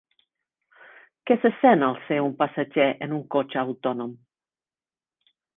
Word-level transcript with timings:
Què 1.31 1.37
se 1.43 1.51
sent 1.57 1.85
al 1.89 1.99
ser 2.07 2.19
un 2.29 2.33
passatger 2.41 2.89
en 3.09 3.15
un 3.21 3.23
cotxe 3.39 3.63
autònom? 3.67 4.19